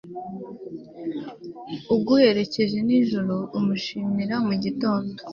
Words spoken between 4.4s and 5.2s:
mu gitondo